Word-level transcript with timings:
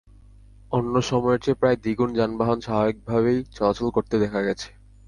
অন্য 0.71 0.93
সময়ের 1.09 1.41
চেয়ে 1.43 1.59
প্রায় 1.61 1.77
দ্বিগুণ 1.83 2.09
যানবাহন 2.13 2.57
স্বাভাবিকভাবেই 2.61 3.39
চলাচল 3.55 3.87
করতে 3.95 4.15
দেখা 4.23 4.39
গেছে। 4.47 4.67